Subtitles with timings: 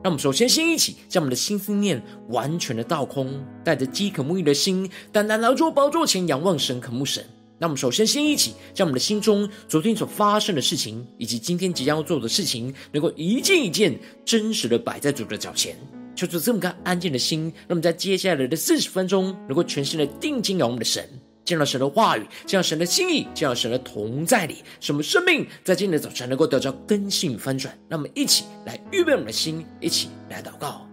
[0.00, 7.24] 让我们首先先一起将我们的心思念完全的倒空，带着饥渴沐浴的心，单单劳作宝座前仰望神，渴慕神。
[7.58, 15.76] 让我们首先先一起将我们的心中昨天所发生的事情，以及今天即将要做的事情，能够一件一件真实的摆在主的脚前。
[16.14, 21.04] 求主这么个安静的心，让我们在接下来的四十分钟，能够全心的定睛仰我们的神。
[21.48, 27.76] 见到神的话语，见到神的心意，见到神的同在里，什么生命在今天的早晨能够得到根性翻转。
[27.88, 30.87] 那么一起来预备我们的心，一起来祷告。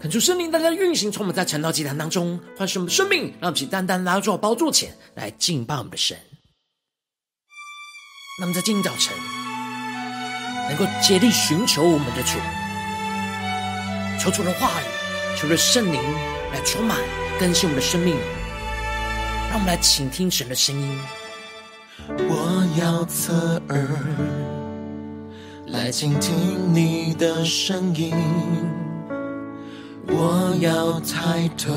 [0.00, 6.16] 恳求圣灵单单运行，充满在晨祷祭坛当中，唤醒我们的生命，让我们起单单来到宝座前来敬拜我们的神。
[8.40, 9.14] 那么在今天早晨，
[10.70, 12.38] 能够竭力寻求我们的主，
[14.18, 14.84] 求主的话语，
[15.36, 16.00] 求着圣灵
[16.50, 16.96] 来充满
[17.38, 18.16] 更新我们的生命，
[19.50, 20.98] 让我们来倾听神的声音。
[22.08, 23.86] 我要侧耳
[25.66, 28.14] 来倾听你的声音。
[30.12, 31.72] 我要抬头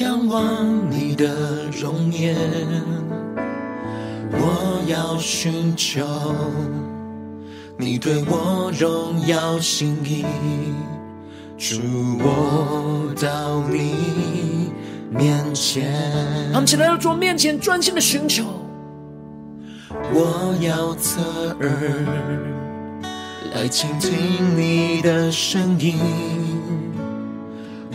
[0.00, 2.36] 仰望你的容颜，
[4.32, 6.04] 我要寻求
[7.76, 10.24] 你对我荣耀心意，
[11.56, 11.80] 主，
[12.18, 14.72] 我到你
[15.10, 15.92] 面前。
[16.46, 18.44] 让我们起来到主面前专心的寻求，
[20.12, 21.20] 我要侧
[21.60, 22.57] 耳。
[23.60, 25.96] 来倾听你的声音，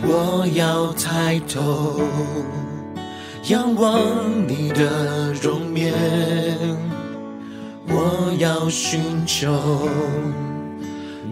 [0.02, 2.02] 我要抬头
[3.44, 3.98] 仰望
[4.46, 5.90] 你的容颜，
[7.88, 9.88] 我要寻求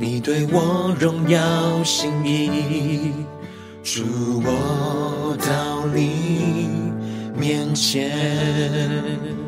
[0.00, 3.12] 你对我荣耀心意，
[3.84, 4.02] 主，
[4.46, 6.70] 我到你
[7.38, 9.41] 面前。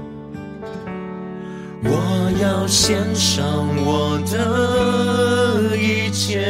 [1.84, 3.44] 我要献上
[3.84, 6.40] 我的一切，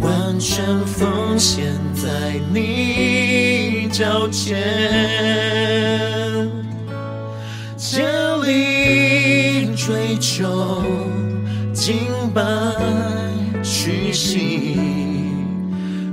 [0.00, 4.56] 完全奉献在你脚前，
[7.76, 8.02] 竭
[8.44, 10.82] 力追求
[11.72, 11.96] 敬
[12.32, 12.42] 拜
[13.62, 14.76] 屈膝，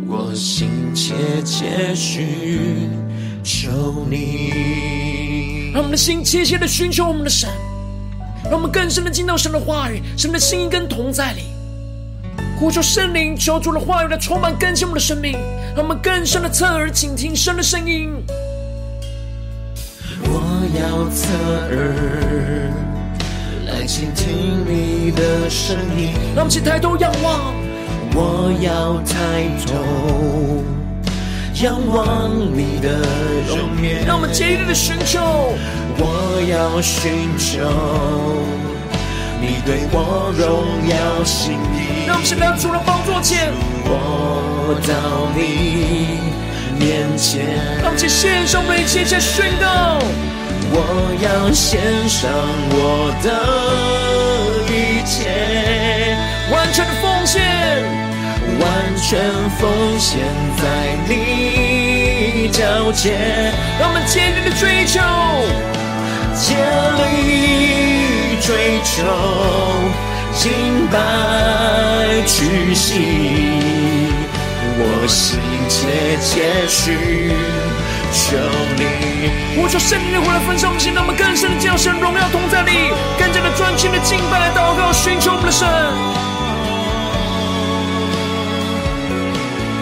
[0.07, 1.13] 我心切
[1.43, 2.89] 切寻
[3.43, 5.00] 求你。
[5.73, 7.49] 让我们的心切切的寻求我们的神，
[8.43, 11.43] 让我们更深的进到神的话语、神的心意跟同在里，
[12.59, 15.31] 呼求圣灵，求主的话语来充满更新我们的生命，
[15.73, 18.11] 让我们更深的侧耳倾听神的声音。
[20.23, 21.29] 我要侧
[21.69, 22.69] 耳
[23.65, 27.53] 来倾听你的声音，让我们一起抬头仰望。
[28.13, 30.80] 我要抬头。
[31.55, 32.89] 仰望你的
[33.47, 35.19] 容颜，让我们竭力的寻求。
[35.97, 37.59] 我要寻求
[39.39, 42.07] 你对我荣耀心意。
[42.07, 43.51] 让我们现在主的宝座前，
[43.83, 46.17] 我到你
[46.79, 47.45] 面前，
[47.83, 49.99] 让我们献上我们一切，切宣告。
[50.73, 50.77] 我
[51.21, 52.31] 要献上
[52.71, 53.27] 我的
[54.71, 56.15] 一切，
[56.49, 57.83] 完全的奉献，
[58.61, 59.19] 完全
[59.59, 60.19] 奉献
[60.57, 60.63] 在
[61.09, 63.53] 你脚前。
[63.79, 65.01] 让我们坚定的追求，
[66.37, 66.55] 竭
[66.97, 69.03] 力追求，
[70.33, 70.93] 敬拜
[72.25, 72.89] 屈膝，
[74.77, 77.33] 我心切切去。
[78.13, 78.35] 求
[78.75, 78.83] 你，
[79.55, 85.65] 我求圣灵的火来焚烧我们心，让我们更深的将神荣耀同在你，更加的专心的敬拜来祷告，寻求我们的神，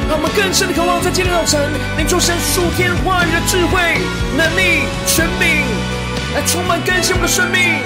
[0.09, 1.61] 让我们更深的渴望在今天早晨，
[1.95, 3.77] 领受神数天话语的智慧、
[4.35, 5.47] 能力、权柄，
[6.33, 7.77] 来充满更新我们的生命。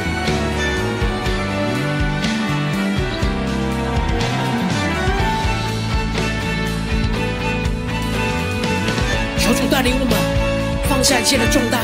[9.37, 10.15] 求主带领我们。
[10.87, 11.81] 放下一切的重担，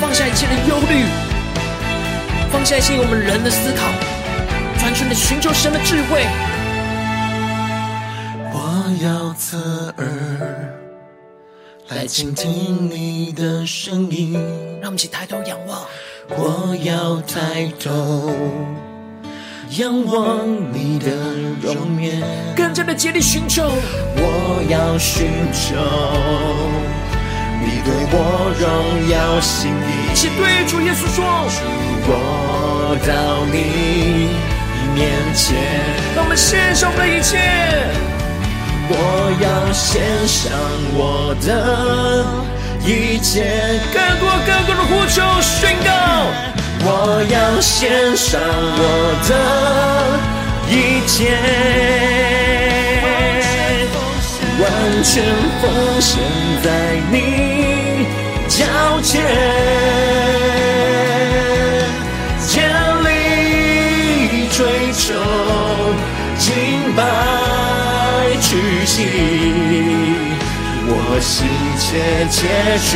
[0.00, 1.02] 放下一切的忧虑，
[2.52, 3.90] 放下一切我们人的思考，
[4.78, 6.53] 专心的寻求神的智慧。
[12.04, 14.34] 来倾听你的声音，
[14.82, 15.80] 让我们一起抬头仰望。
[16.28, 18.30] 我要抬头
[19.78, 21.10] 仰望你的
[21.62, 22.20] 容颜，
[22.54, 23.62] 更加的竭力寻求。
[24.16, 25.76] 我要寻求。
[27.64, 31.24] 你对我荣耀心意，一起对主耶稣说：
[32.06, 34.28] 我到你
[34.94, 35.56] 面前，
[36.14, 38.13] 让我们献上我们的一切。
[38.86, 38.92] 我
[39.40, 40.52] 要献上
[40.94, 41.48] 我的
[42.84, 43.44] 一切，
[43.92, 45.90] 更多更多的呼求宣告。
[46.86, 46.88] 我
[47.30, 48.82] 要献上我
[49.28, 49.30] 的
[50.68, 50.72] 一
[51.08, 51.14] 切。
[54.60, 54.62] 完
[55.02, 55.12] 全
[55.60, 55.62] 奉
[56.00, 56.12] 献
[56.62, 56.66] 在
[57.10, 57.14] 你
[58.48, 58.54] 脚
[59.02, 59.12] 前，
[62.46, 62.52] 竭
[63.02, 63.08] 力
[64.50, 64.58] 追
[64.92, 65.02] 求，
[66.38, 66.48] 敬
[66.94, 66.98] 拜
[68.54, 69.02] 屈膝，
[70.86, 71.44] 我心
[71.76, 72.38] 切切
[72.78, 72.88] 去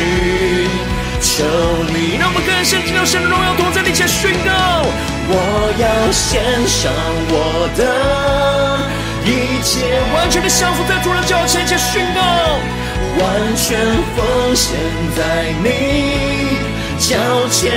[1.19, 1.43] 求
[1.91, 2.15] 你。
[2.17, 4.49] 让我们更深进入神的荣耀，同在你前宣告。
[5.27, 5.35] 我
[5.75, 6.89] 要献上
[7.29, 7.81] 我的。
[9.25, 9.83] 一切
[10.15, 12.21] 完全的降服在主的脚前，且宣告，
[13.19, 13.77] 完全
[14.15, 14.79] 奉献
[15.17, 16.55] 在你
[16.97, 17.17] 脚
[17.51, 17.73] 前，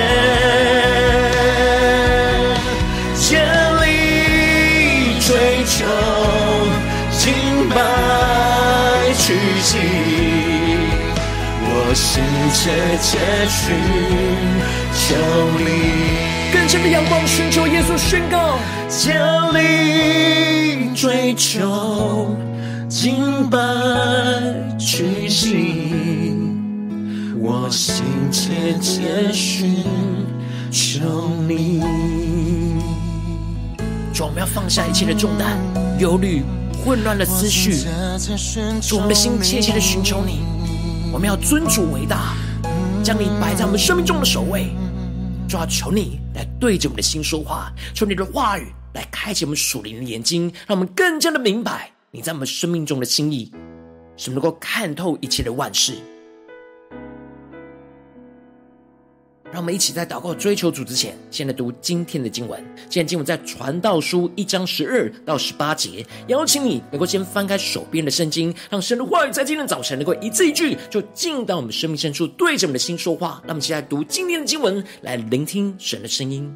[7.23, 7.33] 敬
[7.69, 7.77] 拜
[9.17, 9.79] 屈膝，
[11.63, 12.21] 我心
[12.53, 13.17] 切切
[13.47, 13.77] 寻
[14.93, 15.15] 求
[15.57, 15.63] 你，
[16.53, 18.59] 更深的阳光，寻求耶稣宣告，
[18.89, 19.13] 竭
[19.53, 20.91] 力。
[20.97, 22.37] 追求
[22.89, 23.57] 敬拜
[24.77, 26.35] 屈膝，
[27.39, 29.77] 我心切切寻
[30.73, 31.81] 求你。
[34.13, 35.57] 主，我们要放下一切的重担、
[36.01, 36.43] 忧虑、
[36.85, 37.73] 混乱的思绪。
[38.81, 40.41] 主，我们的心切切的寻求你。
[41.13, 42.35] 我们要尊主伟大，
[43.05, 44.75] 将你摆在我们生命中的首位。
[45.49, 48.73] 主要求你来对着我们的心说话，求你的话语。
[48.95, 53.51] 来开启我们属灵的眼睛，让我们更加的明白你在我们生命中的心意，
[54.19, 55.95] 使我们能够看透一切的万事。
[59.53, 62.59] 让我们一起在祷告追求主之前，先来读今天的经文。
[62.89, 66.05] 今天经文在传道书一章十二到十八节。
[66.29, 73.43] 邀请你能够先翻开手边的圣经，让神的话语在今天早晨能够一字一句就进到我们生命深处，对着我们的心说话。
[73.45, 76.51] 让我们一起来读今天的经文，来聆听神的声音。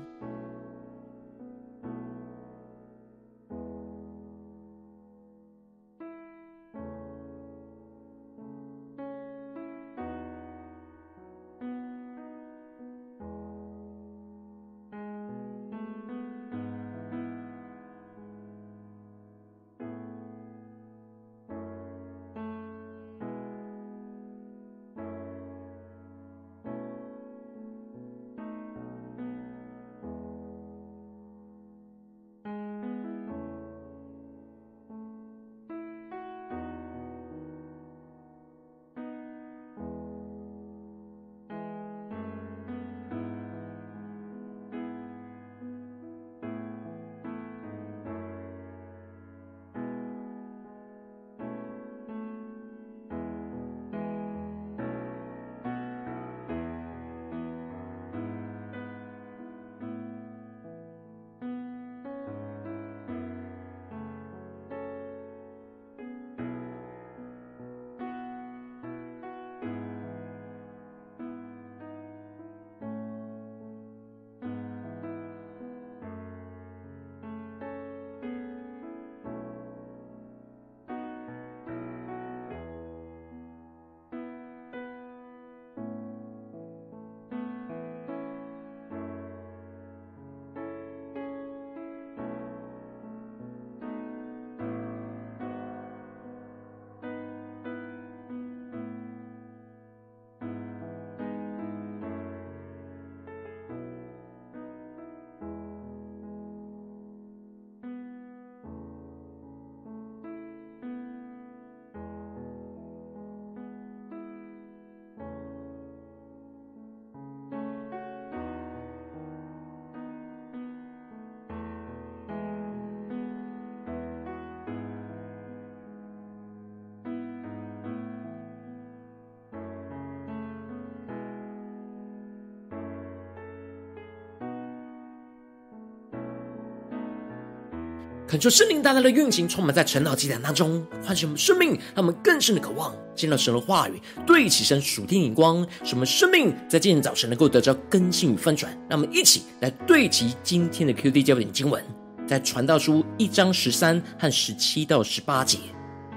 [138.28, 148.76] 恳求圣灵大大的运行，充满在晨祷祭坛当中，唤醒我们生命，让我们更深的渴望见到神的话语，对齐神属天眼光，使我们生命在今天早晨能够得到更新与翻转。
[148.88, 151.80] 让我们一起来对齐今天的 QD 焦点经文，
[152.26, 155.58] 在传道书一章十三和十七到十八节。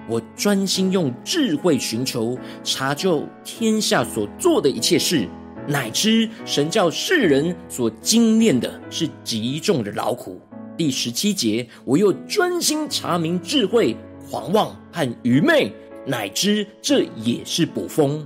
[0.07, 5.29] 我专心用智慧寻求查究天下所做的一切事，
[5.67, 10.41] 乃知神教世人所经练的是极重的劳苦。
[10.79, 13.97] 第十七节，我又专心查明智慧、
[14.31, 15.69] 狂妄和愚昧，
[16.05, 18.25] 乃知这也是捕风。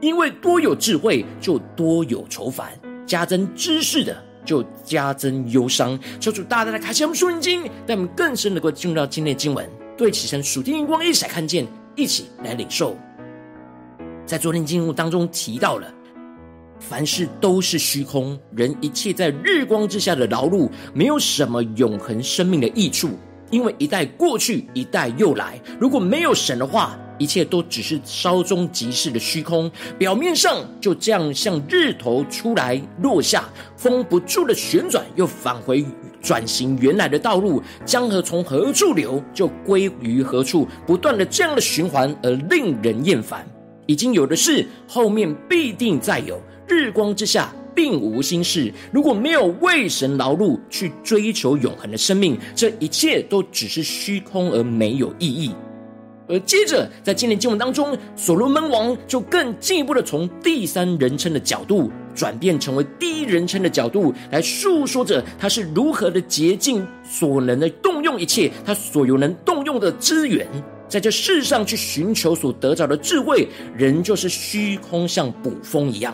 [0.00, 2.68] 因为多有智慧，就多有愁烦；
[3.04, 5.98] 加增知识的，就加增忧伤。
[6.20, 12.96] 求主大大的开启我们属灵经，让我们更深能够进入到今天的经文，对齐神属天荧光，一起来看见，一起来领受。
[14.24, 15.92] 在昨天经文当中提到了。
[16.80, 23.10] 凡事都是虚空，人一切在日光之下的劳碌，没有什么永恒生命的益处。
[23.50, 25.58] 因为一代过去，一代又来。
[25.80, 29.70] 如果没有神的话，一切都只是稍纵即逝的虚空。
[29.98, 35.82] 表面上就这样像日头出来落下，风不住的旋转，又返回
[36.20, 37.62] 转型原来的道路。
[37.86, 43.46] 江河从何处流，就归于何处，不断的这样的循环，而令人厌烦。
[43.86, 46.38] 已经有的事，后面必定再有。
[46.68, 48.72] 日光之下并无新事。
[48.92, 55.54] 如果没有为神劳碌去追求永恒的生命，这一切都只是虚空而没有意义。
[56.30, 70.46] 而接着在今天经文当中，所罗门王就更进一步的从第三人称的角度转变成为第一人称的角度来述说着他是如何的竭尽所能的动用一切他所有能动用的资源，
[70.86, 76.12] 在这世上去寻求所得着的智慧，仍旧是虚空，像捕风一样。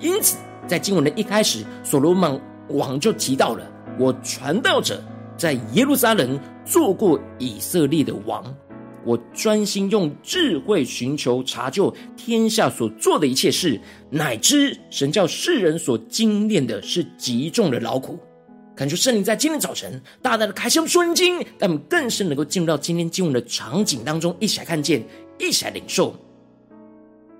[0.00, 0.36] 因此，
[0.66, 5.02] 在经文的一开始，所罗门王就提到了：“我传道者
[5.36, 8.44] 在耶路撒冷做过以色列的王，
[9.04, 18.18] 我专心用智慧寻求查究天下所做的一切事，乃知神教世人所经练的是极重的劳苦。”
[18.76, 25.02] 感谢圣灵在今天早晨大大的开箱说经，让我们更深能够进入到今天经文的场景当中，一起来看见，
[25.36, 26.14] 一起来领受。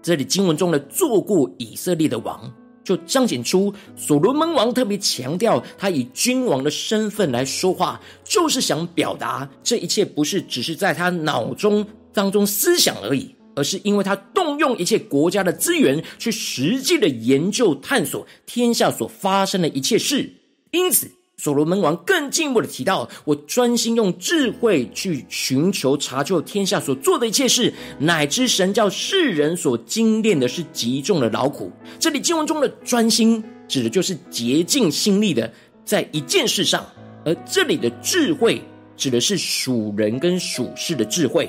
[0.09, 2.51] 这里经文中的做过以色列的王，
[2.83, 20.33] 就彰显出所罗门王特别强调他以君王的身份来说话，就是想表达这一切不是只是在他脑中当中思想而已，而是因为他动用一切国家的资源去实际的研究探索天下所发生的一切事，
[20.71, 21.18] 因此。
[21.41, 35.49] 所罗门王更进一步的提到：“我专心用智慧去寻求查究天下所做的一切事，乃至神教世人所经炼的是极重的劳苦。”这里经文中的专心，指的就是竭尽心力的
[35.85, 36.83] 在一件事上；
[37.25, 38.61] 而这里的智慧，
[38.97, 41.49] 指的是属人跟属世的智慧。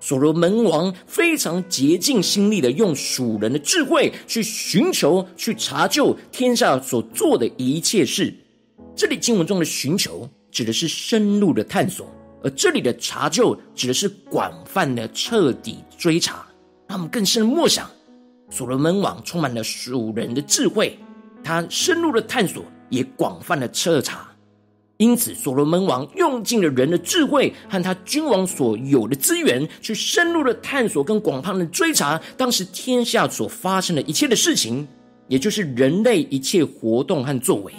[0.00, 8.34] 所罗门王非常竭尽心力的用属人的智慧去寻求、去查究天下所做的一切事。
[8.96, 12.06] 这里经文中的寻求指的是深入的探索，
[12.42, 16.46] 而这里的查究指的是广泛的彻底追查。
[16.86, 17.90] 他们更深的默想，
[18.50, 20.96] 所罗门王充满了属人的智慧，
[21.42, 24.28] 他深入的探索，也广泛的彻查。
[24.98, 34.86] 因此，所罗门王用尽了人的智慧和他君王所有的资源，去深入的探索跟广泛的追查当时天下所发生的一切的事情，
[35.26, 37.72] 也就是人类一切活动和作为。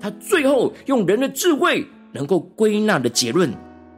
[0.00, 3.52] 他最后用人的智慧能够归纳的结论，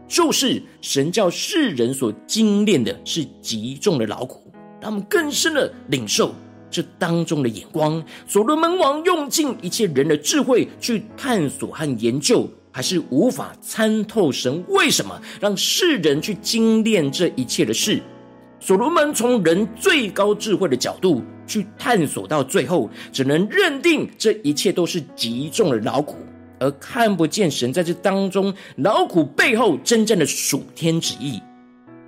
[0.08, 6.34] 就是神叫世人所经炼的是极重的劳苦，让我们更深的领受
[6.70, 8.02] 这当中的眼光。
[8.26, 18.00] 所罗门王用尽一切人的智慧去探索和研究，还是无法参透神为什么让世人去经炼这一切的事。
[18.62, 26.16] 所罗门从人最高智慧的角度去探索，到最后只能认定这一切都是极重的劳苦，
[26.58, 31.40] 而看不见神在这当中劳苦背后真正的属天旨意，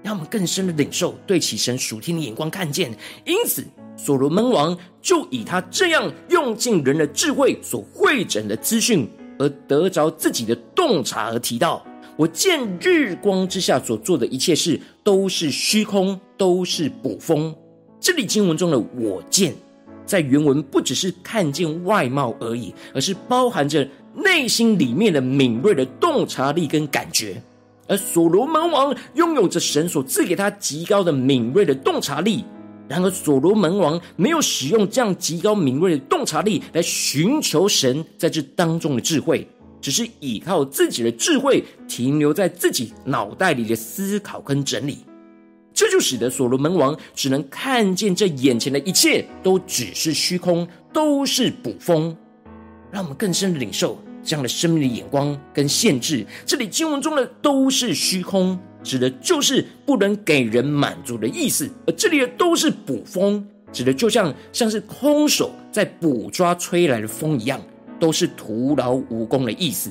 [0.02, 2.90] 让我们更深的领受，对其神属天的眼光看见。
[3.24, 3.64] 因此，
[3.96, 11.82] 所罗门王就以他这样用尽人的智慧所会诊的资讯，而得着自己的洞察而提到。
[12.16, 17.54] 我见日光之下所做的一切事都是虚空，都是捕风。
[17.98, 19.54] 这里经文中的“我见”
[20.04, 27.40] 在原文不只是看见外貌而已，而是包含着内心里面的敏锐的洞察力跟感觉。
[27.88, 32.44] 而所罗门王拥有着神所赐给他极高的敏锐的洞察力，
[32.88, 39.46] 然而所罗门王没有使用这样极高敏锐的洞察力来寻求神在这当中的智慧。
[39.82, 44.98] 只是依靠自己的智慧，停留在自己脑袋里的思考跟整理，
[45.74, 52.16] 这就使得所罗门王只能看见这眼前的一切都只是虚空，都是捕风。
[52.92, 56.24] 让我们更深的领受这样的生命的眼光跟限制。
[56.46, 67.60] 这里经文中的都是虚空，指的就是不能给人满足的意思；而这里的都是捕风，指的就像像是空手在捕抓吹来的风一样。
[68.02, 69.88] 都是徒劳无功的意思。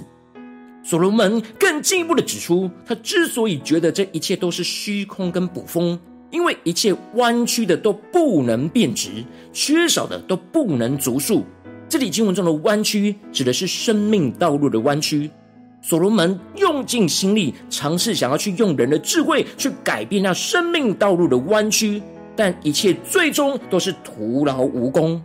[0.83, 5.97] 所罗门更进一步的指出，他之所以觉得这一切都是虚空跟捕风，
[6.29, 11.45] 因为一切弯曲的都不能变直，缺少的都不能足数。
[11.87, 15.31] 这里经文中的弯曲，指的是生命道路的弯曲。
[15.81, 22.03] 所罗门用尽心力，尝试想要去用人的智慧去改变那生命道路的弯曲，
[22.35, 25.23] 但一切最终都是徒劳无功。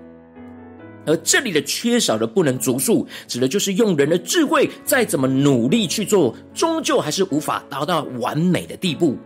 [1.06, 9.16] 而这里的缺少的不能足数，指的就是用人的智慧再怎么努力去做，终究还是无法达到完美的地步。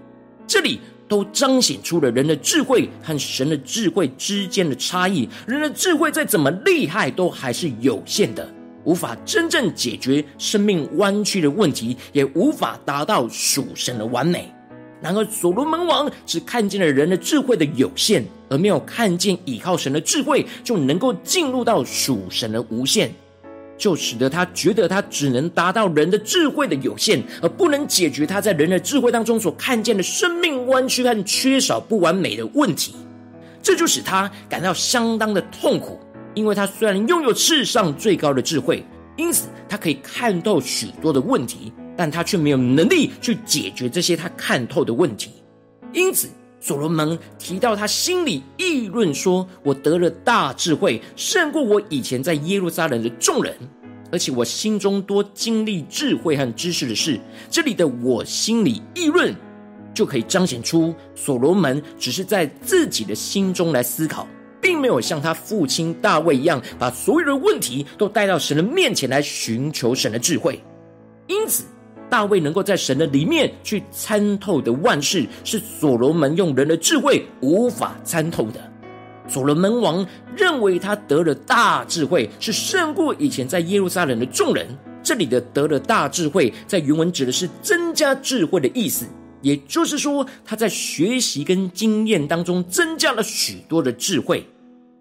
[0.46, 5.28] 这里都彰显出了人的智慧和神的智慧之间的差异。
[5.46, 8.48] 人的智慧再怎么厉害，都还是有限的，
[8.84, 14.52] 无法真正解决生命弯曲的问题，也无法达到属神的完美。
[15.02, 23.10] 然而，所罗门王只看见了人的智慧的有限，而没有看见倚靠神的智慧就能够进入到属神的无限，
[23.78, 32.94] 就使得他觉得他只能达到人的智慧的有限，而不能解决他在人的智慧当中所看见的生命弯曲和缺少不完美的问题。
[33.62, 35.98] 这就使他感到相当的痛苦，
[36.34, 38.84] 因为他虽然拥有世上最高的智慧，
[39.16, 41.72] 因此他可以看透许多的问题。
[42.00, 45.32] 但他却没有能力去解决这些他看透的问题，
[45.92, 53.54] 因此所罗门提到他心里议论说：“我得了大智慧，胜过我以前在耶路撒冷的众人，
[54.10, 59.36] 而且我心中多经历智慧和知识的事。”这里的“我心里议论”
[59.92, 64.26] 就可以彰显出所罗门只是在自己的心中来思考，
[64.58, 70.64] 并没有像他父亲大卫一样，把所有的问题都带到神的面前来寻求神的智慧，
[71.26, 71.64] 因此。
[72.10, 78.60] 大卫能够在神的里面去参透的万事，是所罗门用人的智慧无法参透的。
[79.28, 80.04] 所罗门王
[80.36, 84.66] 认为他得了大智慧，是胜过以前在耶路撒冷的众人。
[85.02, 89.06] 这里的得了大智慧，在原文指的是增加智慧的意思，
[89.40, 94.44] 也就是说，他在学习跟经验当中增加了许多的智慧。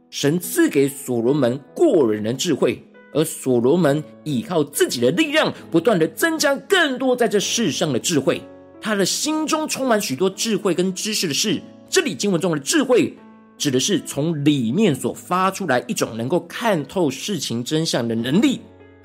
[0.10, 2.82] 神赐给所罗门过人的智慧。
[3.14, 8.42] 而所罗门依靠自己的力量，不断的增加更多在这世上的智慧。
[8.82, 11.62] 他的心中充满许多智慧跟知识的事。
[11.90, 13.14] 这里经文中的智慧，
[13.58, 18.62] 指的是从里面所发出来一种能够看透事情真相的能力。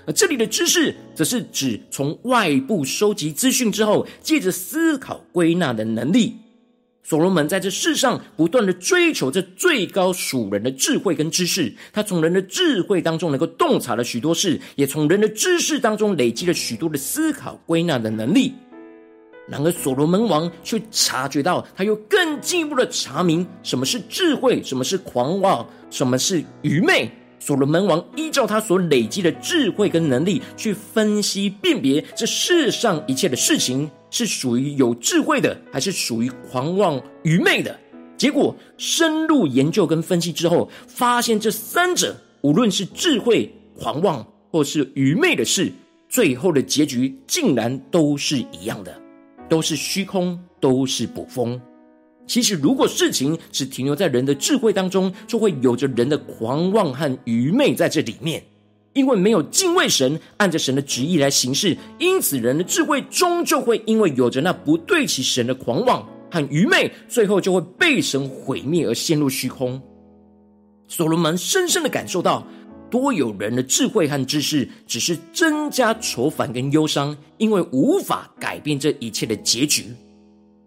[0.07, 6.37] 而这里的知识，则是指从外部收集资讯之后，借着思考归纳的能力。
[7.07, 18.55] 所罗门在这世上不断的追求这最高属人的智慧跟知识，他从人的智慧当中能够洞察了许多事，也从人的知识当中累积了许多的思考归纳的能力。
[19.47, 27.11] 然而，所罗门王却察觉到，他又更进一步的查明什么是智慧，什么是狂妄，什么是愚昧。
[27.39, 37.77] 所罗门王依照他所累积的智慧跟能力，去分析辨别这世上一切的事情，是属于有智慧的，还是属于狂妄愚昧的？
[38.17, 45.73] 结果深入研究跟分析之后，发现这三者无论是智慧、狂妄或是愚昧的事，
[46.09, 48.97] 最后的结局竟然都是一样的，
[49.49, 51.61] 都是虚空，都是捕风。
[52.25, 58.41] 其实，如果事情只停留在人的智慧当中，就会有着人的狂妄和愚昧在这里面。
[58.95, 69.81] 因为没有敬畏神，按着神的旨意来行事，因此人的智慧终究会因为有着那不对齐神的狂妄和愚昧，最后就会被神毁灭而陷入虚空。
[70.89, 72.47] 所罗门深深的感受到，
[72.91, 79.87] 多有人的智慧和知识，只是增加愁烦跟忧伤，因为无法改变这一切的结局。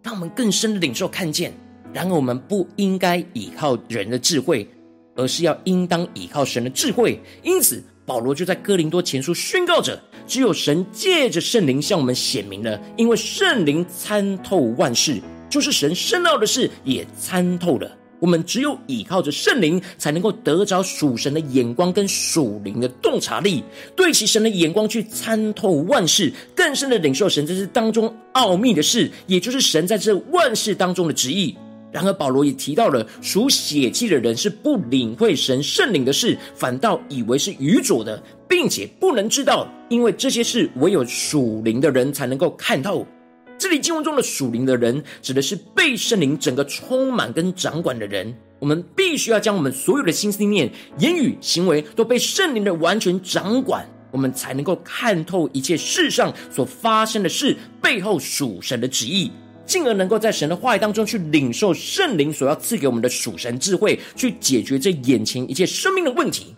[0.03, 1.53] 让我们更深的领受看见，
[1.93, 4.67] 然而我们不应该依靠人的智慧，
[5.15, 7.19] 而是要应当依靠神的智慧。
[7.43, 17.98] 因此，保罗就在哥林多前书宣告着：只有神借着圣灵向我们显明了，因为圣灵参透万事，就是神深奥的事也参透了。
[18.22, 23.62] 我们只有倚靠着圣灵，才能够得着属神的眼光跟属灵的洞察力，
[23.93, 31.58] 对其神的眼光去参透万事，更深的领受神这是当中奥秘的事，也就是神在这万事当中的旨意。
[31.91, 43.08] 然而，保罗也提到了属血气的人是不领会神圣灵的事，反倒以为是愚拙的，并且不能知道，因为这些事唯有属灵的人才能够看透。
[43.58, 48.36] 这里经文中的属灵的人，指的是被圣灵整个充满跟掌管的人。
[48.60, 59.32] 我们必须要将我们所有的心思念、言语、行为都被圣灵的完全掌管，我们才能够看透一切世上所发生的事背后属神的旨意。
[59.67, 66.56] 进而能够在神的话语当中去领受圣灵所要赐给我们的属神智慧，去解决这眼前一切生命的问题。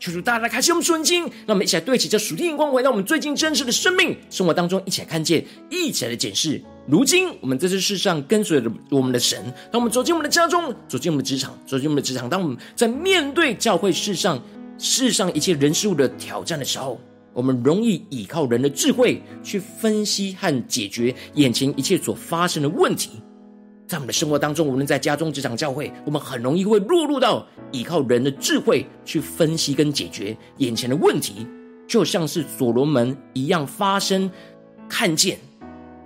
[0.00, 6.62] 求主大大开启我们属灵经，让我们一起来对齐这属天眼光，回到我们最近真实的生命生活当中，一起来看见，一起来检视。
[6.86, 14.40] 如今我们在这世上跟随着我们的神，当我们走进我们的家中，走进我们的职场，走进我们的职场，当我们在面对教会世上
[14.78, 17.00] 世上一切人事物的挑战的时候。
[17.38, 23.10] 我们容易依靠人的智慧去分析和解决眼前一切所发生的问题，
[23.86, 31.46] 在我们的生活当中，无论在家中、职场、教会，我们很容易会落入到依靠人的智慧去分析跟解决眼前的问题，
[31.86, 34.28] 就像是所罗门一样发生，
[34.88, 35.38] 看见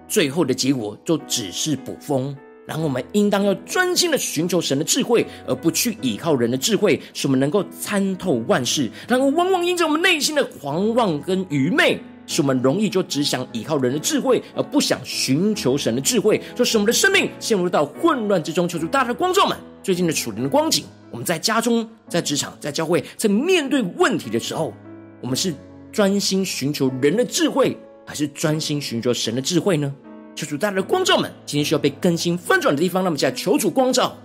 [0.07, 2.37] 最后的结果就只是捕风。
[2.65, 8.91] 然后我们应当要专心的寻求神的智慧，而不去依靠人的智慧，使我们能够参透万事。
[9.09, 18.69] 然后往往因着我们内心的狂妄跟愚昧，使我们容易就只想依靠人的智慧，而不想寻求神的智慧，就使我们的生命陷入到混乱之中。
[18.69, 24.73] 求主大大的光照们，最近的属灵的光景，我们在家中、在职场、在教会，在面对问题的时候，
[25.21, 25.53] 我们是
[25.91, 29.93] 专心寻求人的智慧，还是专心寻求神的智慧呢？
[30.35, 34.17] 求主带来的光照们，今天需要被更新翻转的地方，那么就来求主光照。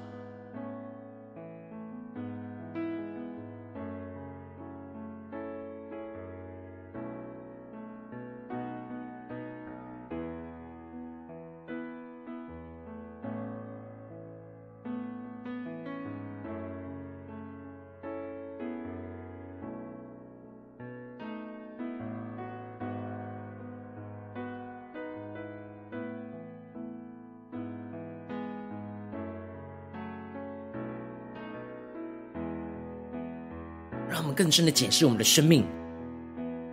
[34.38, 35.66] 更深的检视我们的生命。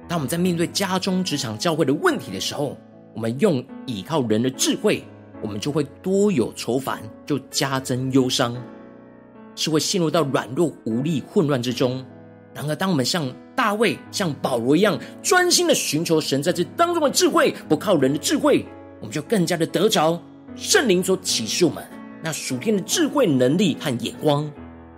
[0.06, 2.76] 当我们在面对家中、职场、教会的问题的时候，
[3.14, 5.02] 我们用倚靠人的智慧，
[5.40, 8.54] 我们就会多有愁烦，就加增忧伤，
[9.56, 12.04] 是会陷入到软弱、无力、混乱之中。
[12.52, 18.66] 然而，当我们像大卫、像保罗一样，专心的寻求神在这当中的智慧，不靠人的智慧，
[19.00, 20.22] 我们就更加的得着
[20.54, 21.82] 圣灵所启示我们
[22.22, 24.48] 那属天的智慧、能力和眼光。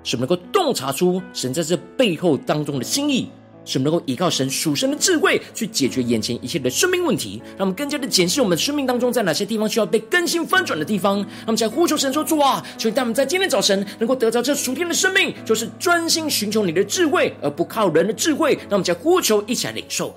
[0.07, 3.29] 使我们能够洞察出神在这背后当中的心意，
[3.65, 11.17] 使我们能够依靠神属神的智慧去解决眼前一切的生命问题，让我们更加的检视我们生命当中在哪些地方需要被更新翻转的地方。
[11.17, 20.15] 让我们再呼求神说：“主啊，求你带我们在今天早晨能够得着这属天的生命，就是专心寻求你的智慧，而不靠人的智慧。”让我们再呼求，一起来领受。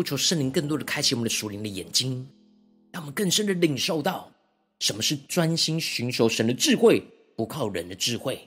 [0.00, 2.26] 呼求圣灵更多的开启我们的属灵的眼睛，
[2.90, 4.32] 让我们更深的领受到
[4.78, 7.02] 什么是专心寻求神的智慧，
[7.36, 8.40] 不靠人的智慧。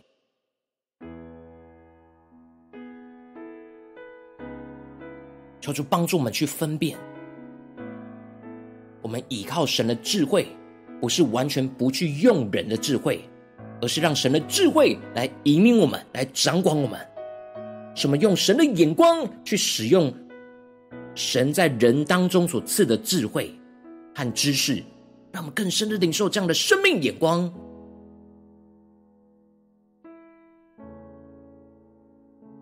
[5.61, 6.97] 求主帮助我们去分辨，
[9.03, 10.47] 我们倚靠神的智慧，
[10.99, 13.23] 不是完全不去用人的智慧，
[13.79, 16.99] 而是让神的智慧来引领我们，来掌管我们。
[17.93, 20.11] 什么用神的眼光去使用？
[21.15, 23.53] 神在人当中所赐的智慧
[24.15, 24.83] 和知识，
[25.31, 27.51] 让我们更深的领受这样的生命眼光。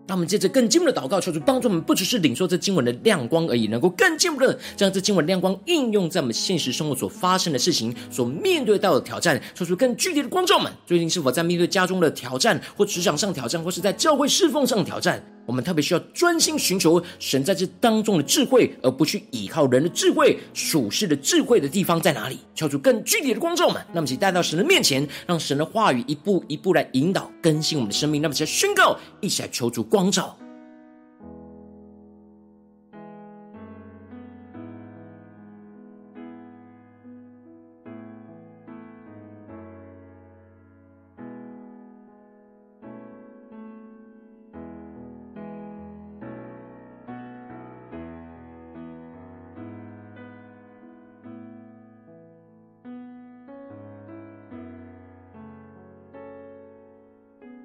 [0.08, 10.70] 让我们接着更进一步的祷告，求主帮助我们，不只是领受这经文的亮光而已，能够更进一步的将这经文亮光应用在我们现实生活所发生的事情、所面对到的挑战，说出更具体的光照们。
[10.84, 15.24] 最近是否在面对家中的挑战，或职场上挑战，或是在教会侍奉上的挑战？
[15.46, 20.38] 我们特别需要专心寻求神在这当中的智慧，而不去依靠人的智慧。
[20.54, 22.38] 属世的智慧的地方在哪里？
[22.54, 23.84] 求主更具体的光照们。
[23.92, 28.22] 那么，请带到神的面前，让神的话语一步一步来引导更新我们的生命。
[28.22, 30.36] 那么，请宣告，一起来求助光照。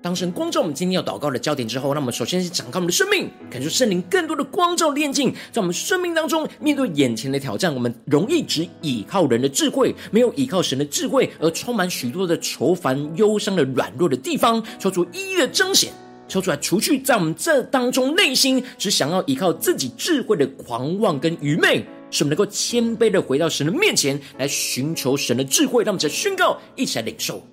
[0.08, 15.91] 当神光照我们今天要祷告的焦点之后，那么首先是展开我们的生命，感受圣灵更多的光照炼净，在我们生命当中，面对眼前的挑战，我们容易只倚靠人的智慧，没有倚靠神的智慧，而充满许多的愁烦、忧伤的软弱的地方，求主一一的彰显，
[16.26, 27.46] 求出来除去在我们这当中内心只想要依靠自己智慧的狂妄跟愚昧，使我们能够谦卑的回到神的面前来寻求神的智慧，让我们再宣告，一起来领受。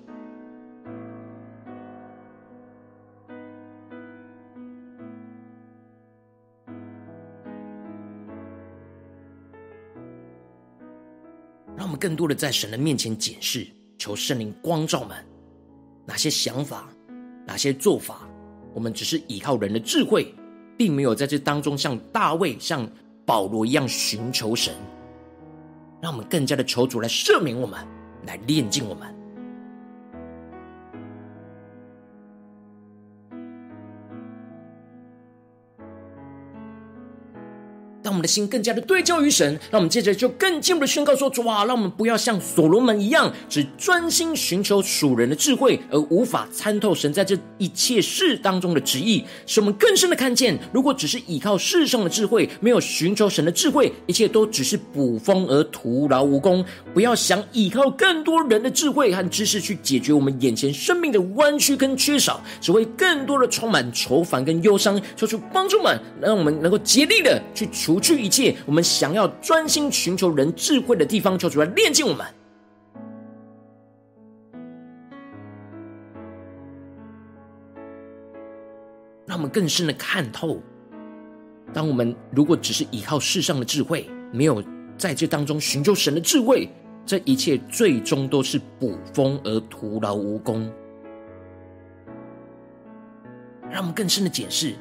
[12.05, 13.65] 更多的在神的面前检视，
[13.97, 15.17] 求圣灵光照们
[16.05, 16.87] 哪些想法、
[17.47, 18.29] 哪些做法，
[18.75, 20.31] 我们只是依靠人的智慧，
[20.77, 22.87] 并没有在这当中像大卫、像
[23.25, 24.71] 保罗一样寻求神。
[25.99, 27.83] 让我们更加的求主来赦免我们，
[28.27, 29.14] 来炼净我们。
[38.15, 49.25] 我们的心更加的对焦于神，让我们接着就更进一步的宣告说：主啊，让我们不要像所罗门一样，只专心寻求属人的智慧，而无法参透神在这一切事当中的旨意。
[49.45, 56.63] 使我们更深的看见，如果只是依靠世上的智慧，没有寻求神的智慧，一切都只是捕风而徒劳无功。
[56.93, 65.01] 不要想依靠更多人的智慧和知识去解决我们眼前生命的弯曲跟缺少，只会更多的充满愁烦跟忧伤。
[65.17, 67.99] 求主帮助们，让我们能够竭力的去除。
[68.05, 72.23] 去一切我们想要专心寻求人智慧的地方，求主来炼净我们，
[79.25, 80.61] 让我们更深的看透。
[81.73, 84.63] 当我们如果只是依靠世上的智慧，没有
[84.99, 86.69] 在这当中寻求神的智慧，
[87.07, 90.71] 这一切最终都是捕风而徒劳无功。
[93.71, 94.75] 让我们更深的检视，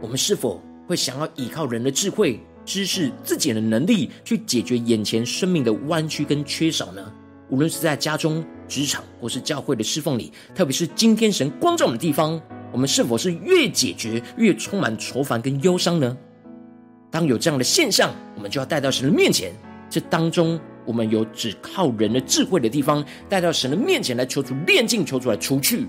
[0.00, 7.12] 我们是否会想要依靠人的智慧、知识、自己的能力去解决眼前生命的弯曲跟缺少呢？
[7.50, 12.40] 无论是在家中、职场，或是教会的侍奉里，特别是今天神光照我们的地方，
[12.72, 16.16] 我们是否是越解决越充满愁烦跟忧伤呢？
[17.10, 19.52] 当有这样的现象，我们就要带到神的面前。
[19.90, 25.86] 这当中，我们有只靠人的智慧的地方，带到神的面前来求主炼净，求主来除去。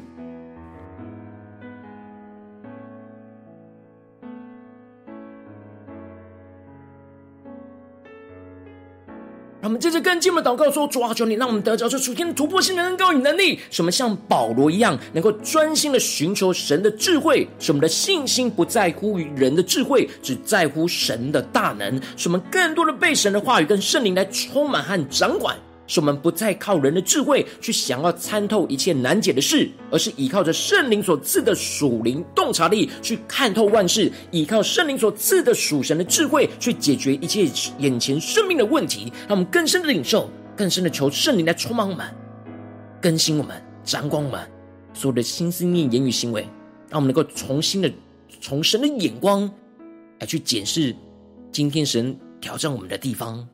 [9.64, 25.56] 让我们接着更进一步祷告说：主啊，求你让我们得着这属天的突破性的恩膏与能力，使我们像保罗一样，能够专心的寻求神的智慧，使我们的信心不在乎于人的智慧，只在乎神的大能，使我们更多的被神的话语跟圣灵来充满和掌管。
[25.86, 37.48] 使我们不再靠人的智慧去想要参透一切难解的事，而是依靠着圣灵所赐的属灵洞察力去看透万事，依靠圣灵所赐的属神的智慧去解决一切
[37.80, 39.12] 眼前生命的问题。
[39.28, 42.06] 让我们更深的领受，更深的求圣灵来充满我们，
[43.02, 44.40] 更新我们，掌管我们
[44.94, 46.48] 所有的心思念、言语、行为，
[46.90, 47.92] 让我们能够重新的
[48.40, 49.50] 从神的眼光
[50.20, 50.96] 来去检视
[51.52, 53.46] 今天神挑战我们的地方。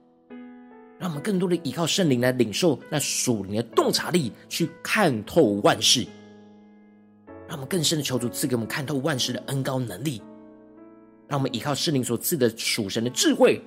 [0.99, 6.05] 让我们更多的依靠圣灵来领受那属灵的洞察力，去看透万事。
[7.47, 10.21] 让我们更深的求主赐给我们看透万事的恩高能力。
[11.27, 13.61] 让我们依靠圣灵所赐的属神的智慧，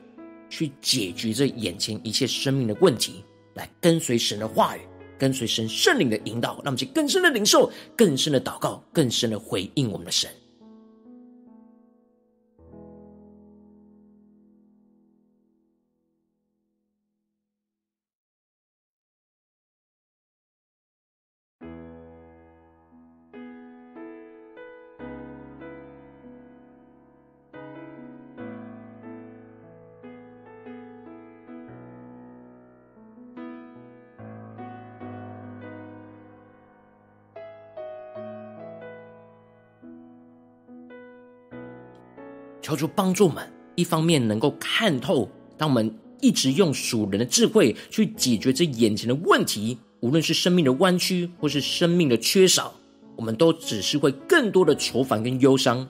[0.50, 4.80] 去解决这眼前一切生命的问题，来跟随神的话语，
[5.18, 6.50] 跟随神圣灵的引导。
[6.56, 10.28] 让我们去更深的领受，更深的祷告，更深的回应我们的神。
[42.62, 52.72] 求主帮助我们，一方面能够看透，当我们一直用属人的智慧去解决这眼前的问题，无论是生命的弯曲或是生命的缺少，
[53.16, 55.87] 我们都只是会更多的愁烦跟忧伤。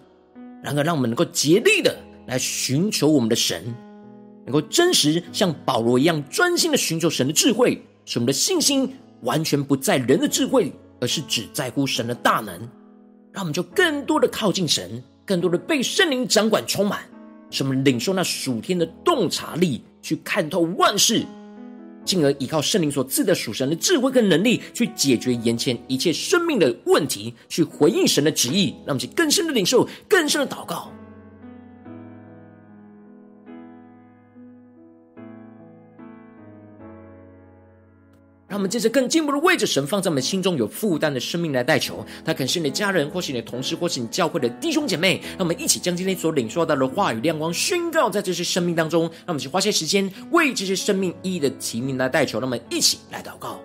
[0.63, 1.95] 然而，让我们能够竭力的
[2.27, 3.63] 来寻求我们的神，
[4.47, 8.91] 能够真实像保罗一样专心的寻求神的智慧，使我们的信心
[9.23, 12.59] 完全不在人的智慧，而是只在乎神的大能。
[13.33, 15.03] 让我们就更多的靠近神。
[15.25, 17.01] 更多的被圣灵掌管充满，
[17.51, 21.25] 什么领受那属天的洞察力，去看透万事，
[22.05, 30.93] 进而依靠圣灵所赐的属神的智慧跟能力，去解决眼前一切生命的问题，去回应神的旨意，让我们去更深的领受，更深的祷告。
[38.53, 45.23] 让我们接着更进一步的位置神放在我们心中有负担的生命来代求，他可能是你的家人，或是你的同事，或是你教会的弟兄姐妹。
[45.31, 49.05] 让我们一起将今天所领受到的话语亮光宣告在这些生命当中。
[49.05, 52.38] 让我们去花些时间为这些生命一一的提名来代求。
[52.41, 53.59] 让我们一起来祷告。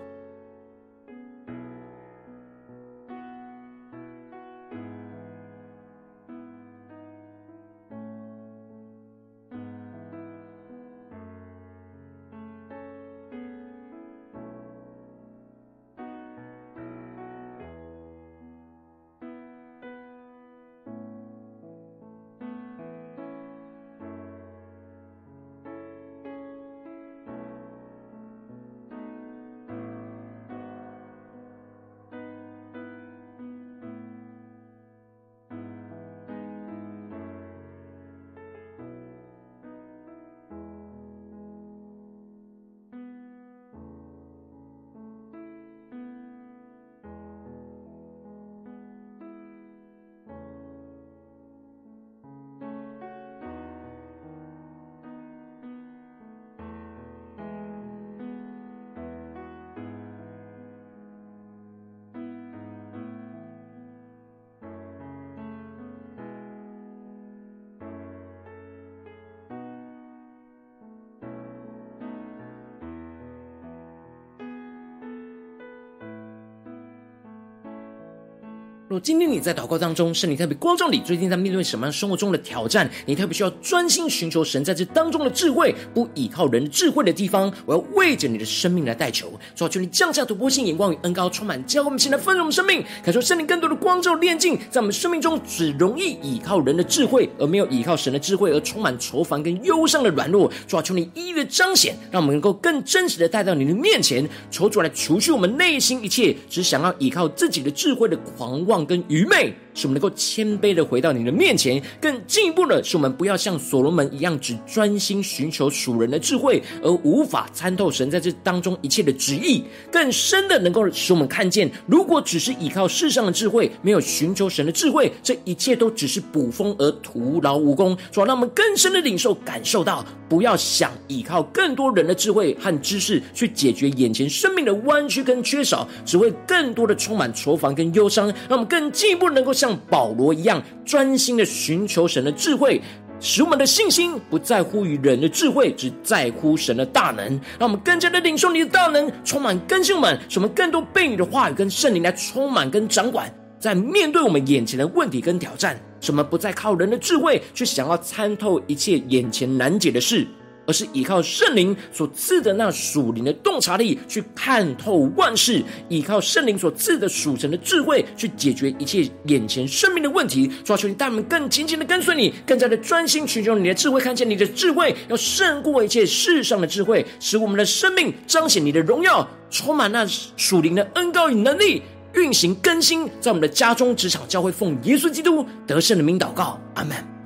[78.90, 82.90] 若今天你在祷告当中，圣灵特别光照你，最近在面对什么样生活中的挑战？
[83.06, 89.30] 你特别需要专心寻求神在这当中的智慧，不依靠人的智慧的地方，我要为着你的生命来代求。
[89.54, 100.50] 主啊，求你降下突破性眼光与恩膏，充满教我们现在丰盛的生命，感受圣灵更多的光照炼净，在我们生命中只容易依靠人的智慧，而没有依靠神的智慧，而充满愁烦跟忧伤的软弱。
[100.66, 119.62] 主啊，求你一一的彰显，让我们能够更真实的带到你的面前，求主来除去我们内心一切只想要依靠自己的智慧的狂妄跟愚昧，使我们能够谦卑的回到你的面前；更进一步的是，我们不要像所罗门一样，只专心寻求属人的智慧，而无法参透神在这当中一切的旨意；
[119.92, 127.98] 更深的能够使我们看见，如果只是依靠世上的智慧，没有寻求神的智慧，这一切都只是捕风而徒劳无功。
[128.12, 138.28] 主要让我们更深的领受、感受到，不要想依靠更多人的智慧和知识去解决眼前生命的弯曲跟缺少，只会更多的充满愁烦跟忧伤。
[138.48, 139.08] 让我们更进。
[139.08, 142.82] 一步能够向像保罗一样专心的寻求神的智慧，
[143.20, 147.28] 使我们的信心不在乎于人的智慧，只在乎神的大能。
[147.60, 160.26] 让我们更加的领受你的大能，充满更新我们，使我们更多被你的话语跟圣灵来充满跟掌管，在面对我们眼前的问题跟挑战，什么不再靠人的智慧去想要参透一切眼前难解的事。
[160.68, 170.52] 而是依靠圣灵所赐的那属灵的洞察力，去看透万事；依靠圣灵所赐的属神的智慧，去解决一切眼前生命的问题。
[170.64, 180.06] 主啊，求你带我们更紧紧的跟随你，更加的专心寻求你的智慧，看见你的智慧要胜过一切世上的智慧，使我们的生命彰显你的荣耀，充满那
[180.36, 181.82] 属灵的恩膏与能力，
[182.14, 187.17] 运行更新在我们的家中、职场、教会，奉耶稣基督得胜的名祷告，阿门。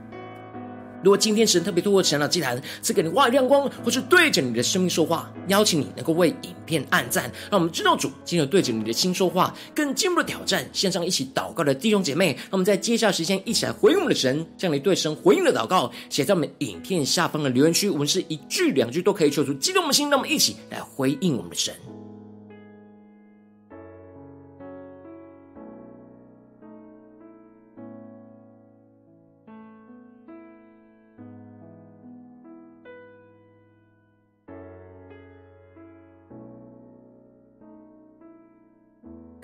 [1.04, 10.68] 如果今天神特别透过神的祭坛赐给你话语亮光，或是对着你的生命说话，邀请你能够为影片按赞，让我们知道主今日对着你的心说话，更进一步的挑战。
[10.72, 21.74] 线上一起祷告的弟兄姐妹，让我们在接下来时间一起来回应我们的神，将你对神回应的祷告写在我们影片下方的留言区，我们是一句两句都可以求出激动的心，让我们一起来回应我们的神。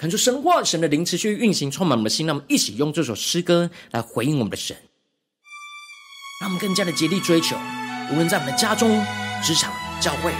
[0.07, 2.25] 看出神话，神的灵持续运行，充满我们的心。
[2.25, 4.73] 让我们一起用这首诗歌来回应我们的神，
[6.39, 7.57] 让我们更加的竭力追求。
[8.09, 9.05] 无论在我们的家中、
[9.43, 10.31] 职场、教会，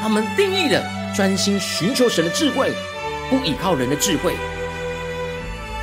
[0.00, 0.82] 让我们定义的
[1.14, 2.72] 专心寻求神的智慧，
[3.28, 4.32] 不依靠人的智慧，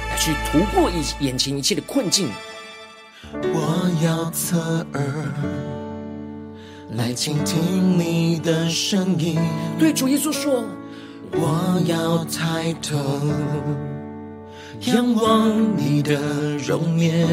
[0.10, 2.32] 来去突破一眼前一切的困境。
[3.34, 5.32] 我要侧耳
[6.96, 9.40] 来倾听你的声音，
[9.78, 10.66] 对主耶稣说。
[11.34, 12.98] 我要抬头
[14.82, 16.20] 仰望你的
[16.58, 17.28] 容颜，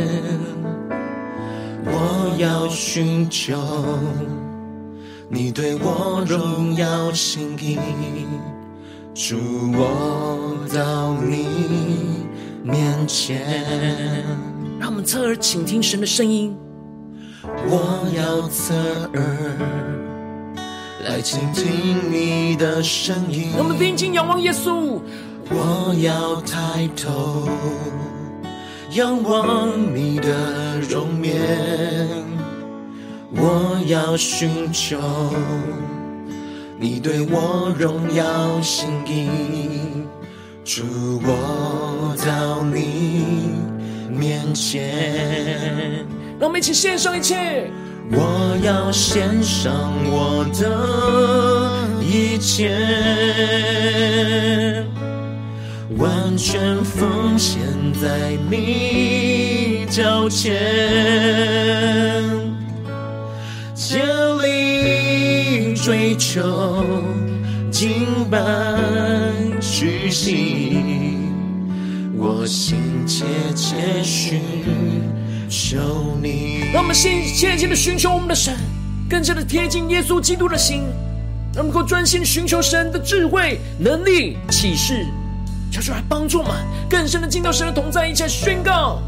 [1.87, 3.57] 我要寻求
[5.29, 7.79] 你对我荣耀心意，
[9.15, 9.37] 主
[9.73, 11.47] 我到你
[12.63, 13.41] 面前。
[14.79, 16.57] 让我们侧耳倾听神的声音。
[17.47, 18.75] 我要侧
[19.15, 20.04] 耳
[21.05, 23.53] 来倾听你的声音。
[23.59, 24.99] 我们定睛仰望耶稣。
[25.51, 27.47] 我要抬头
[28.93, 32.09] 仰望你的容颜。
[33.37, 34.99] 我要寻求
[36.79, 39.29] 你对我荣耀心意，
[40.65, 40.85] 主
[41.23, 43.51] 我到你
[44.09, 46.07] 面前。
[46.39, 47.71] 让我们一起献上一切。
[48.11, 50.63] 我要献上我的
[52.01, 52.71] 一切，
[55.97, 57.63] 完全奉献
[57.95, 60.55] 在你脚前。
[63.75, 64.03] 竭
[64.43, 66.85] 力追求，
[67.71, 68.39] 敬拜
[69.61, 71.19] 屈膝，
[72.17, 73.25] 我心切
[73.55, 74.41] 切寻
[75.49, 76.71] 求你。
[76.73, 78.55] 让我们心切切的寻求我们的神，
[79.09, 80.83] 更加的贴近耶稣基督的心，
[81.55, 85.07] 让我们能够专心寻求神的智慧、能力、启示，
[85.71, 86.55] 求主来帮助我们
[86.89, 89.01] 更深的进到神的同在，一起来宣告。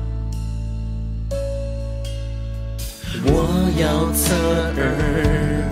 [3.25, 4.35] 我要侧
[4.77, 5.65] 耳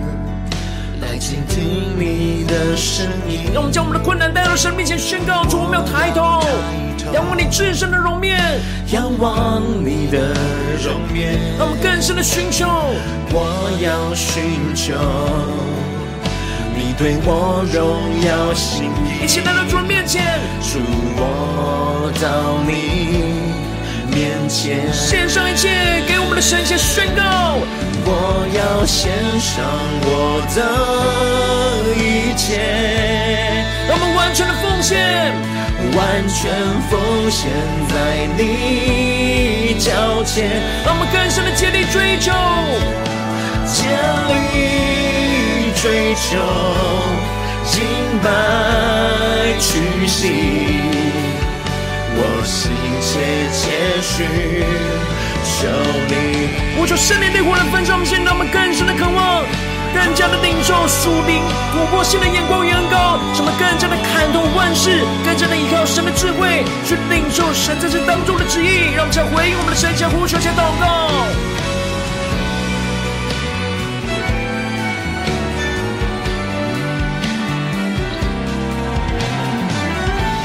[1.01, 3.51] 来倾听你的声音。
[3.53, 6.41] 让我们将我们的困难带到神面前宣告，主，我们要抬头，
[7.13, 8.39] 仰望你至深的容面，
[8.91, 10.33] 仰望你的
[10.83, 11.37] 容面。
[11.57, 12.67] 让我们更深的寻求，
[13.31, 14.43] 我要寻
[14.73, 14.93] 求
[16.75, 19.23] 你对我荣耀心意。
[19.23, 20.79] 一起来到主的面前，主
[21.17, 22.73] 我到你
[24.13, 25.69] 面前，献上一切
[26.07, 27.59] 给我们的神，先宣告。
[28.07, 29.65] 我要献上
[30.05, 30.59] 我的
[31.97, 32.45] 一切，
[33.87, 35.33] 让我们完全的奉献，
[35.95, 35.99] 完
[36.29, 36.53] 全
[36.89, 36.93] 奉
[37.31, 37.49] 献
[37.89, 37.93] 在
[38.37, 40.61] 你脚前。
[40.85, 42.31] 让我们更深的竭力追求，
[43.65, 43.89] 竭
[44.29, 46.37] 力追求，
[47.65, 47.81] 敬
[48.21, 48.29] 拜
[49.59, 50.21] 屈膝。
[52.17, 53.11] 我心切
[53.51, 54.13] 切寻
[55.55, 55.67] 求
[56.11, 59.39] 你，我求圣灵的火来焚烧我们心，让我们更深的渴望，
[59.95, 61.39] 更加的领受属灵
[61.71, 71.07] 突破性的眼光与恩膏，使我们更加的看透万事，更加的依靠神的智慧去领受神在这当中的旨意，让我们再回应我们的神，将呼求，将祷告。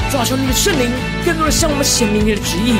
[0.09, 0.87] 抓住你的圣灵，
[1.25, 2.75] 更多的向我们显明你的旨意，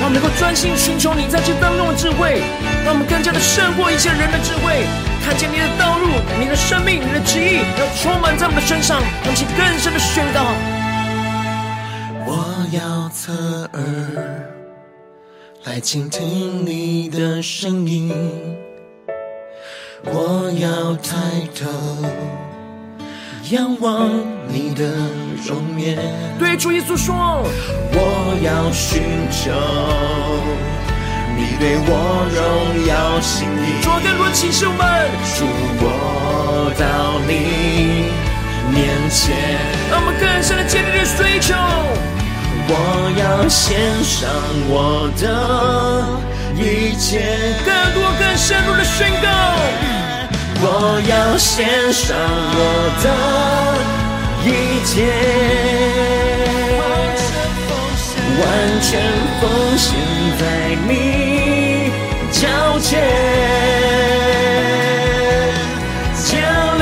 [0.00, 2.42] 让我们能够专心寻求你在这当中的智慧，
[2.84, 4.84] 让我们更加的胜过一切人的智慧，
[5.24, 6.08] 看见你的道路、
[6.40, 10.42] 你的生命、你的旨意，要充满在我们的身上，让我们更深的宣告。
[12.24, 13.32] 我要侧
[13.74, 13.80] 耳
[15.64, 18.12] 来倾听你的声音，
[20.04, 22.41] 我要抬头。
[23.52, 24.08] 仰望
[24.48, 24.82] 你的
[25.46, 25.98] 容颜，
[26.38, 27.44] 对主耶稣说：
[27.92, 29.52] 我要寻求
[31.36, 32.40] 你对我荣
[32.88, 33.82] 耀心意。
[33.82, 34.80] 主更多启示我们，
[35.36, 35.44] 主
[35.82, 38.08] 我到你
[38.72, 39.36] 面前，
[39.90, 41.52] 让我们更深的坚定的追求。
[42.68, 42.72] 我
[43.20, 44.30] 要献上
[44.70, 45.28] 我的
[46.56, 47.20] 一切，
[47.66, 49.28] 更多更深入的宣告。
[50.64, 52.16] 我要献上
[52.54, 52.60] 我
[53.02, 53.06] 的
[54.44, 54.48] 一
[54.86, 54.94] 切，
[58.38, 58.42] 完
[58.80, 58.88] 全
[59.40, 59.42] 奉
[59.76, 59.84] 献
[60.38, 60.42] 在
[60.86, 60.90] 你
[62.30, 62.38] 脚
[62.78, 62.90] 前，
[66.14, 66.22] 竭
[66.78, 66.80] 力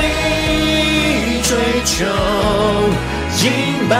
[1.42, 1.50] 追
[1.86, 2.04] 求，
[3.36, 3.42] 敬
[3.88, 3.92] 拜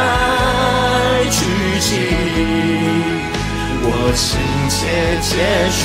[1.31, 1.39] 屈
[1.81, 1.89] 膝，
[3.83, 4.29] 我心
[4.69, 4.77] 切
[5.23, 5.31] 切
[5.71, 5.81] 寻。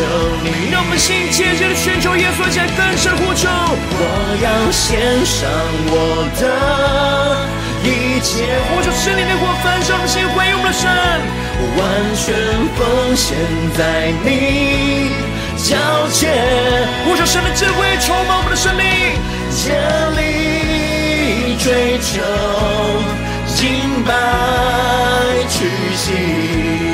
[0.00, 0.06] 求
[0.42, 3.48] 你，让我们心切切的寻求耶稣，在更深呼求。
[3.52, 4.04] 我
[4.40, 4.96] 要献
[5.26, 5.44] 上
[5.92, 6.42] 我的
[7.84, 10.88] 一切，呼求圣灵的火焚烧我们心，回应我们的神，
[11.76, 11.78] 完
[12.16, 12.32] 全
[12.76, 12.80] 奉
[13.14, 13.36] 献
[13.76, 15.12] 在你
[15.58, 15.76] 脚
[16.08, 16.32] 前。
[17.04, 18.88] 呼求神的智慧充满我们的生命，
[19.52, 19.76] 竭
[20.16, 22.24] 力追求，
[23.54, 24.08] 敬拜
[25.50, 26.89] 屈膝。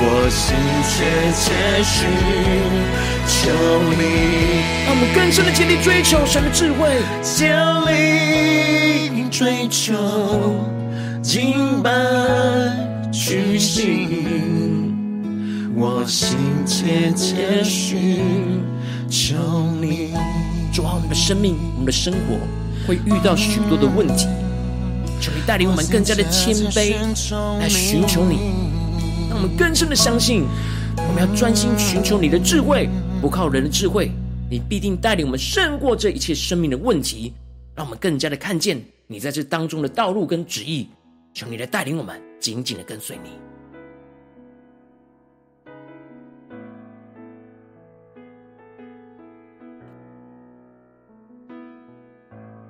[0.00, 2.08] 我心切切寻
[3.26, 3.50] 求
[3.98, 4.02] 你，
[4.86, 7.52] 让我们更深的竭力追求神的智慧，竭
[7.86, 9.94] 力追求，
[11.20, 11.90] 敬拜
[13.12, 14.24] 屈膝。
[15.74, 18.62] 我心切切寻
[19.10, 19.34] 求
[19.80, 20.12] 你。
[20.72, 22.38] 主啊，我们的生命、我们的生活
[22.86, 24.28] 会遇到许多的问题，
[25.20, 26.94] 求你带领我们更加的谦卑
[27.58, 28.38] 来寻求你，
[29.28, 30.44] 让我们更深的相信，
[30.96, 32.88] 我们要专心寻求你的智慧，
[33.20, 34.10] 不靠人的智慧，
[34.50, 37.34] 你必定带领我们胜过这一切生命的问题，
[37.74, 40.88] 让我们更加的看见你在这当中的道路跟旨意，
[41.34, 43.47] 求你来带领我们紧紧的跟随你。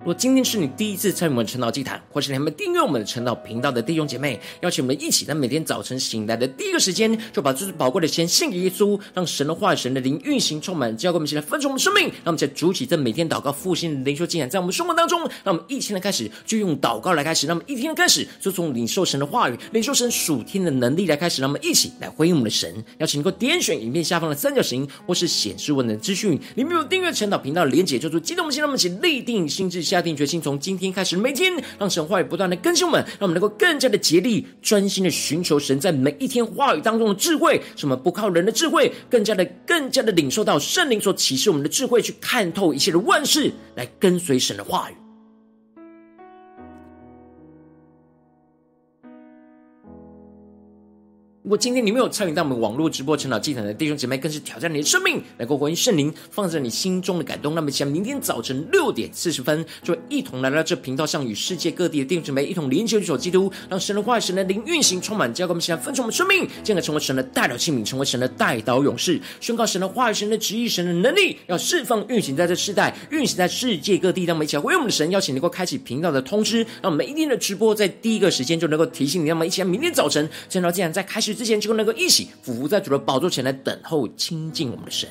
[0.08, 12.04] 如果今天是你第一次参与我们晨祷祭坛，或是你还没订阅我们的晨祷频道的弟兄姐妹，邀请我们一起在每天早晨醒来的第一个时间，就把最宝贵的钱献给耶稣，让神的话语、神的灵运行充满，交给我们一起来分盛我们生命。
[12.04, 22.82] 让我们在主起这每天祷告复兴灵修祭坛，在我们生活当中，让我们一天的开始就用祷告来开始，让我们一天的开始就从领受神的话语、领受神属天的能力来开始，让我们一起来回应我们的神。
[22.96, 29.97] 邀请你够点选影片下方的三角形，或是显示文的资讯，里面有订阅晨祷频道的连结，就做激动心，让我们一起立定心志下。
[29.98, 37.60] 下定决心，从今天开始，每天让神话语不断的更新我们，让我们能够更加的竭力、专心的寻求神在每一天话语当中的智慧。
[37.74, 45.07] 什么不靠人的智慧，更加的、更加的领受到圣灵所启示我们的智慧，去看透一切的万事，来跟随神的话语。
[51.48, 57.54] 如果今天你没有参与到我们网络直播成长祭坛的弟兄姐妹，更是挑战你的生命，能够回应圣灵放在你心中的感动。
[57.54, 74.24] 那么，想明天早晨六点四十分，就会一同来到这频道上，与世界各地的弟兄姐妹一同连接、举手基督，让神的话语、神的灵运行充满，交给我们，现在分盛我们生命，进而成为神的代祷器皿，成为神的代祷勇士，宣告神的话语、神的旨意、神的能力，要释放运行在这世代，运行在世界各地。
[74.24, 79.28] 让我们一起来回应我们的神，邀请能够开启频道的通知，让我们一天的直播在第一个时间就能够提醒你。
[79.28, 85.08] 让我们一起来明天早晨晨祷祭坛在开始之前就能够一起俯伏在主的宝座前来等候亲近我们的神。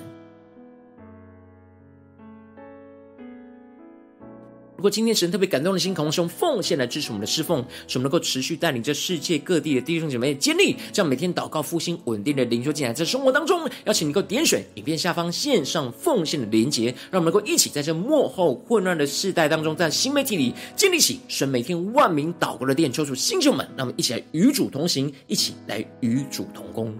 [4.78, 26.96] 如果今天神特别感动的心，渴望用奉献来支持我们的侍奉，使我们能够持续带领着世界各地的弟兄姐妹建立这样每天祷告复兴稳定的灵修进来，在生活当中，邀请你能够点选影片下方线上奉献的连结，让我们能够一起在这幕后混乱的世代当中，在新媒体里建立起神每天万名祷告的殿，抽出新秀们，让我们一起来与主同行，一起来与主同工。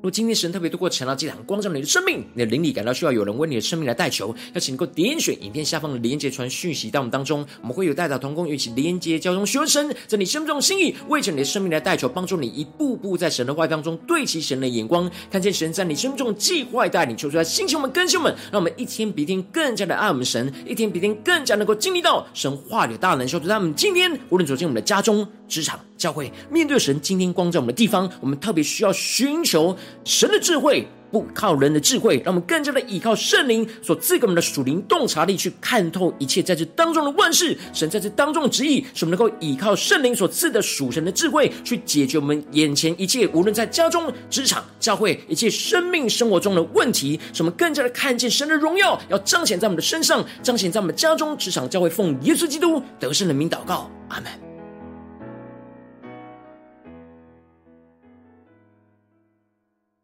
[0.00, 29.76] 若今天神特别透过晨祷祭坛光照你的生命，你的灵里感到需要有人为你的生命来代求，邀请能够点选影片下方的连结传讯息到我们当中，我们会有代祷同工与其连结交通，学神在你生命中心意，为着你的生命来代求，帮助你一步步在神的话当中对齐神的眼光，看见神在你生命中的计划带领，求出来兴起我们更新我们，让我们一天比一天更加的爱我们神，一天比一天更加能够经历到神话里的大能，求主他们今天无论走进我们的家中、职场、教会，面对神今天光照我们的地方，我们特别需要寻求。
[30.04, 37.56] 神的智慧不靠人的智慧，让我们更加的依靠圣灵所赐给我们的属灵洞察力，去看透一切在这当中的万事。
[37.72, 47.18] 神在这当中的旨意，使我们能够依靠圣灵所赐的属神的智慧，去解决我们眼前一切，无论在家中、职场、教会一切生命生活中的问题。
[47.32, 54.47] 使我们更加的看见神的荣耀，要彰显在我们的身上，彰显在我们家中、职场、教会，奉耶稣基督得胜的名祷告，阿门。